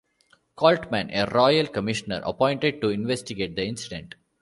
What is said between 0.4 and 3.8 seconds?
Coltman, a Royal Commissioner appointed to investigate the